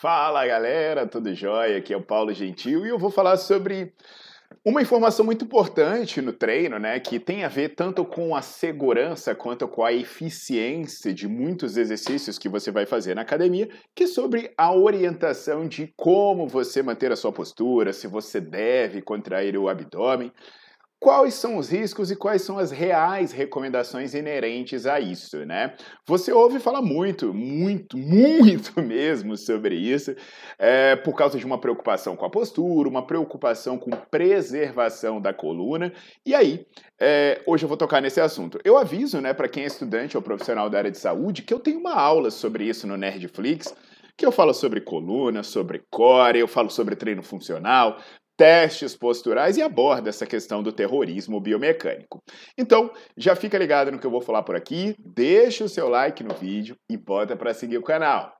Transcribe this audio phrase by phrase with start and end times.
[0.00, 1.76] Fala galera, tudo jóia?
[1.76, 3.92] Aqui é o Paulo Gentil e eu vou falar sobre
[4.64, 9.34] uma informação muito importante no treino, né, que tem a ver tanto com a segurança
[9.34, 14.06] quanto com a eficiência de muitos exercícios que você vai fazer na academia, que é
[14.06, 19.68] sobre a orientação de como você manter a sua postura, se você deve contrair o
[19.68, 20.32] abdômen,
[21.00, 25.74] quais são os riscos e quais são as reais recomendações inerentes a isso, né?
[26.06, 30.14] Você ouve falar muito, muito, muito mesmo sobre isso,
[30.58, 35.90] é, por causa de uma preocupação com a postura, uma preocupação com preservação da coluna.
[36.24, 36.66] E aí,
[37.00, 38.60] é, hoje eu vou tocar nesse assunto.
[38.62, 41.58] Eu aviso, né, para quem é estudante ou profissional da área de saúde, que eu
[41.58, 43.74] tenho uma aula sobre isso no Nerdflix
[44.20, 47.98] que eu falo sobre coluna, sobre core, eu falo sobre treino funcional,
[48.40, 52.22] testes posturais e aborda essa questão do terrorismo biomecânico.
[52.56, 56.24] Então, já fica ligado no que eu vou falar por aqui, deixa o seu like
[56.24, 58.32] no vídeo e bota para seguir o canal.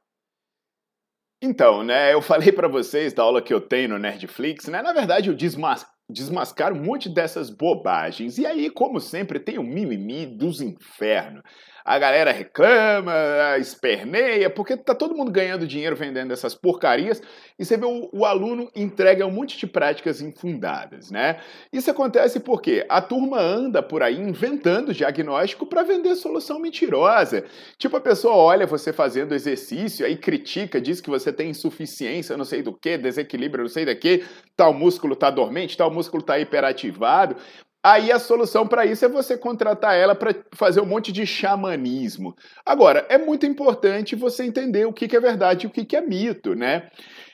[1.42, 4.80] Então, né, eu falei para vocês da aula que eu tenho no Nerdflix, né?
[4.80, 8.38] Na verdade, eu desmas desmascaro um monte dessas bobagens.
[8.38, 11.42] E aí, como sempre, tem o mimimi dos infernos
[11.84, 13.12] a galera reclama,
[13.58, 17.22] esperneia, porque tá todo mundo ganhando dinheiro vendendo essas porcarias
[17.58, 21.40] e você vê o, o, aluno entrega um monte de práticas infundadas, né?
[21.72, 27.44] Isso acontece porque a turma anda por aí inventando diagnóstico para vender solução mentirosa.
[27.78, 32.44] Tipo, a pessoa olha você fazendo exercício, aí critica, diz que você tem insuficiência, não
[32.44, 34.24] sei do que, desequilíbrio, não sei da que,
[34.56, 37.36] tal músculo tá dormente, tal músculo tá hiperativado.
[37.82, 42.36] Aí a solução para isso é você contratar ela para fazer um monte de xamanismo.
[42.64, 45.96] Agora, é muito importante você entender o que, que é verdade e o que, que
[45.96, 46.90] é mito, né?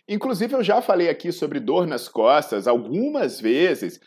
[0.08, 4.00] Inclusive, eu já falei aqui sobre dor nas costas algumas vezes.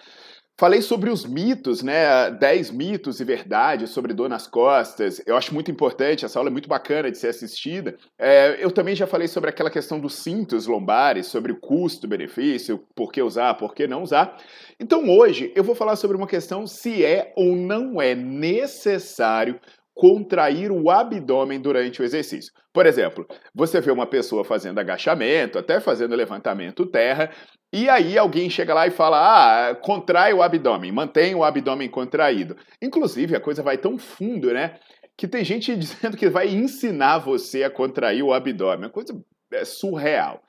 [0.59, 2.29] Falei sobre os mitos, né?
[2.31, 5.21] 10 mitos e verdades sobre dor nas costas.
[5.25, 7.95] Eu acho muito importante, essa aula é muito bacana de ser assistida.
[8.17, 13.09] É, eu também já falei sobre aquela questão dos cintos lombares, sobre o custo-benefício, por
[13.09, 14.35] que usar, por que não usar.
[14.77, 19.57] Então hoje eu vou falar sobre uma questão se é ou não é necessário
[19.99, 22.53] contrair o abdômen durante o exercício.
[22.71, 27.29] Por exemplo, você vê uma pessoa fazendo agachamento, até fazendo levantamento terra,
[27.73, 32.55] e aí alguém chega lá e fala: "Ah, contrai o abdômen, mantém o abdômen contraído".
[32.81, 34.79] Inclusive, a coisa vai tão fundo, né,
[35.17, 38.85] que tem gente dizendo que vai ensinar você a contrair o abdômen.
[38.85, 39.13] A coisa
[39.51, 40.41] é surreal.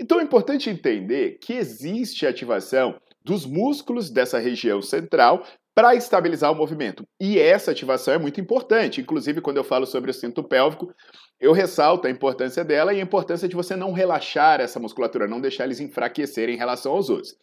[0.00, 6.54] Então é importante entender que existe ativação dos músculos dessa região central para estabilizar o
[6.54, 7.04] movimento.
[7.20, 9.00] E essa ativação é muito importante.
[9.00, 10.92] Inclusive, quando eu falo sobre o cinto pélvico,
[11.40, 15.40] eu ressalto a importância dela e a importância de você não relaxar essa musculatura, não
[15.40, 17.34] deixar eles enfraquecerem em relação aos outros.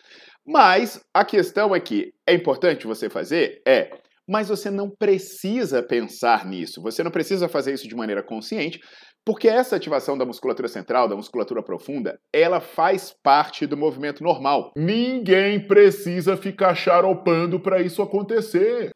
[0.45, 3.61] Mas a questão é que é importante você fazer?
[3.67, 3.91] É.
[4.27, 8.79] Mas você não precisa pensar nisso, você não precisa fazer isso de maneira consciente,
[9.25, 14.71] porque essa ativação da musculatura central, da musculatura profunda, ela faz parte do movimento normal.
[14.75, 18.91] Ninguém precisa ficar charopando para isso acontecer.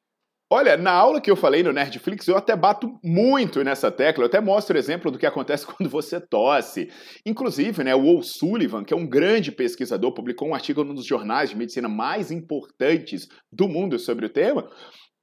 [0.52, 4.28] Olha, na aula que eu falei no Nerdflix, eu até bato muito nessa tecla, eu
[4.28, 6.88] até mostro o exemplo do que acontece quando você tosse.
[7.26, 11.50] Inclusive, né, o O'Sullivan, que é um grande pesquisador, publicou um artigo num dos jornais
[11.50, 14.70] de medicina mais importantes do mundo sobre o tema,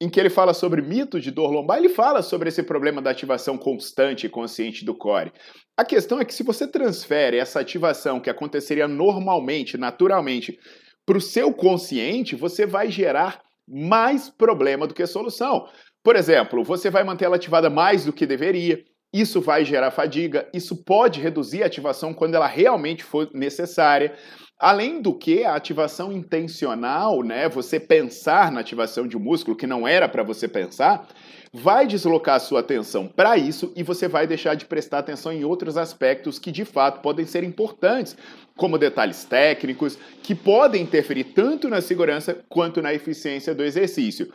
[0.02, 3.10] em que ele fala sobre mito de dor lombar, ele fala sobre esse problema da
[3.10, 5.32] ativação constante e consciente do core.
[5.76, 10.58] A questão é que se você transfere essa ativação que aconteceria normalmente, naturalmente,
[11.06, 15.68] para o seu consciente, você vai gerar mais problema do que solução.
[16.02, 18.82] Por exemplo, você vai manter ela ativada mais do que deveria,
[19.12, 24.16] isso vai gerar fadiga, isso pode reduzir a ativação quando ela realmente for necessária.
[24.62, 29.66] Além do que, a ativação intencional, né, você pensar na ativação de um músculo que
[29.66, 31.04] não era para você pensar,
[31.52, 35.44] vai deslocar a sua atenção para isso e você vai deixar de prestar atenção em
[35.44, 38.16] outros aspectos que de fato podem ser importantes,
[38.56, 44.32] como detalhes técnicos, que podem interferir tanto na segurança quanto na eficiência do exercício.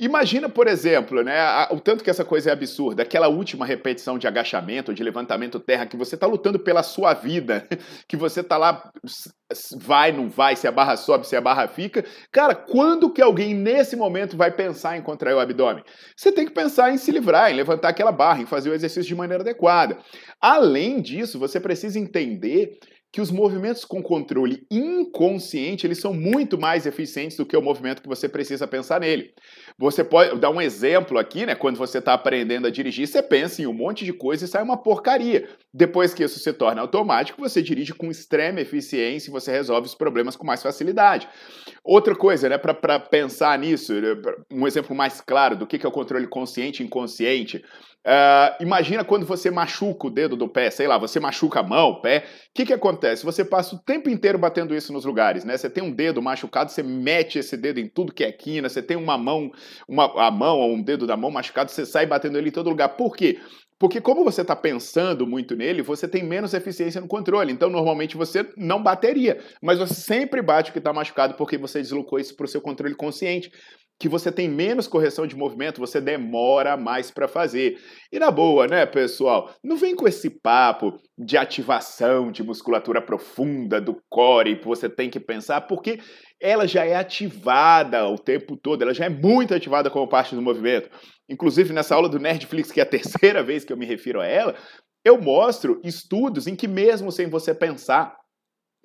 [0.00, 1.36] Imagina, por exemplo, né,
[1.70, 5.84] o tanto que essa coisa é absurda, aquela última repetição de agachamento, de levantamento terra,
[5.84, 7.68] que você está lutando pela sua vida,
[8.08, 8.90] que você está lá,
[9.76, 12.02] vai, não vai, se a barra sobe, se a barra fica.
[12.32, 15.84] Cara, quando que alguém nesse momento vai pensar em contrair o abdômen?
[16.16, 19.06] Você tem que pensar em se livrar, em levantar aquela barra, em fazer o exercício
[19.06, 19.98] de maneira adequada.
[20.40, 22.78] Além disso, você precisa entender
[23.12, 28.02] que os movimentos com controle inconsciente eles são muito mais eficientes do que o movimento
[28.02, 29.34] que você precisa pensar nele.
[29.76, 31.54] Você pode dar um exemplo aqui, né?
[31.54, 34.62] Quando você está aprendendo a dirigir, você pensa em um monte de coisa e sai
[34.62, 35.48] uma porcaria.
[35.72, 39.94] Depois que isso se torna automático, você dirige com extrema eficiência e você resolve os
[39.94, 41.28] problemas com mais facilidade.
[41.82, 42.58] Outra coisa, né?
[42.58, 43.92] Para pensar nisso,
[44.52, 47.64] um exemplo mais claro do que é o controle consciente e inconsciente.
[48.06, 51.90] Uh, imagina quando você machuca o dedo do pé, sei lá, você machuca a mão,
[51.90, 52.24] o pé.
[52.48, 53.24] O que, que acontece?
[53.24, 55.56] Você passa o tempo inteiro batendo isso nos lugares, né?
[55.56, 58.82] Você tem um dedo machucado, você mete esse dedo em tudo que é quina, você
[58.82, 59.50] tem uma mão,
[59.86, 62.70] uma, a mão ou um dedo da mão machucado, você sai batendo ele em todo
[62.70, 62.88] lugar.
[62.90, 63.38] Por quê?
[63.78, 67.50] Porque como você está pensando muito nele, você tem menos eficiência no controle.
[67.50, 71.80] Então, normalmente você não bateria, mas você sempre bate o que está machucado porque você
[71.80, 73.50] deslocou isso para o seu controle consciente
[74.00, 77.78] que você tem menos correção de movimento, você demora mais para fazer.
[78.10, 79.54] E na boa, né, pessoal?
[79.62, 85.10] Não vem com esse papo de ativação de musculatura profunda do core que você tem
[85.10, 86.00] que pensar, porque
[86.40, 90.40] ela já é ativada o tempo todo, ela já é muito ativada como parte do
[90.40, 90.88] movimento.
[91.28, 94.26] Inclusive, nessa aula do Nerdflix, que é a terceira vez que eu me refiro a
[94.26, 94.56] ela,
[95.04, 98.16] eu mostro estudos em que, mesmo sem você pensar,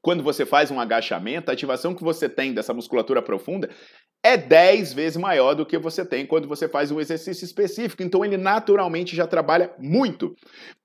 [0.06, 3.72] quando você faz um agachamento, a ativação que você tem dessa musculatura profunda
[4.24, 8.04] é 10 vezes maior do que você tem quando você faz um exercício específico.
[8.04, 10.36] Então ele naturalmente já trabalha muito.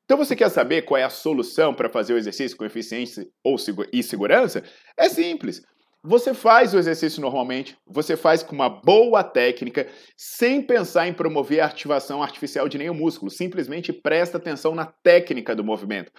[0.07, 3.57] Então você quer saber qual é a solução para fazer o exercício com eficiência ou
[3.93, 4.63] e segurança?
[4.97, 5.61] É simples.
[6.03, 11.61] Você faz o exercício normalmente, você faz com uma boa técnica, sem pensar em promover
[11.61, 13.31] a ativação artificial de nenhum músculo.
[13.31, 16.11] Simplesmente presta atenção na técnica do movimento.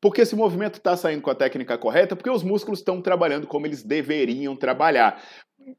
[0.00, 3.66] Porque esse movimento está saindo com a técnica correta, porque os músculos estão trabalhando como
[3.66, 5.20] eles deveriam trabalhar.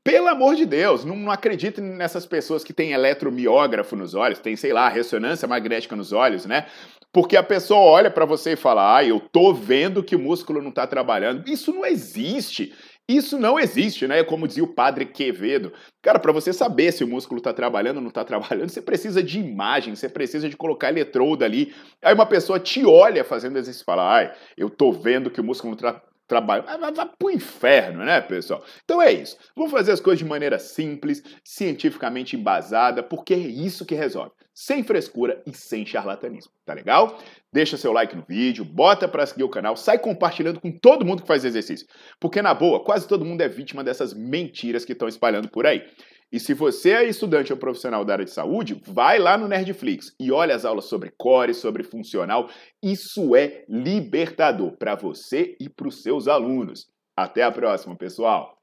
[0.04, 4.56] Pelo amor de Deus, não, não acredite nessas pessoas que têm eletromiógrafo nos olhos, tem,
[4.56, 6.68] sei lá, ressonância magnética nos olhos, né?
[7.12, 10.62] Porque a pessoa olha para você e fala: "Ah, eu tô vendo que o músculo
[10.62, 11.48] não está trabalhando".
[11.50, 12.74] Isso não existe.
[13.10, 14.24] Isso não existe, né?
[14.24, 15.74] Como dizia o padre Quevedo.
[16.00, 19.24] Cara, para você saber se o músculo está trabalhando ou não está trabalhando, você precisa
[19.24, 21.74] de imagem, você precisa de colocar eletrodo ali.
[22.04, 25.44] Aí uma pessoa te olha fazendo exercício e fala: ai, eu tô vendo que o
[25.44, 26.64] músculo não está trabalho.
[26.64, 28.64] Vai, vai, pro inferno, né, pessoal?
[28.86, 29.36] Então é isso.
[29.56, 34.32] Vamos fazer as coisas de maneira simples, cientificamente embasada, porque é isso que resolve.
[34.54, 37.18] Sem frescura e sem charlatanismo, tá legal?
[37.52, 41.22] Deixa seu like no vídeo, bota para seguir o canal, sai compartilhando com todo mundo
[41.22, 41.88] que faz exercício.
[42.20, 45.84] Porque na boa, quase todo mundo é vítima dessas mentiras que estão espalhando por aí.
[46.32, 50.14] E se você é estudante ou profissional da área de saúde, vai lá no Nerdflix
[50.20, 52.50] e olha as aulas sobre core, sobre funcional.
[52.84, 56.88] Isso é libertador para você e para os seus alunos.
[57.18, 58.59] Até a próxima, pessoal!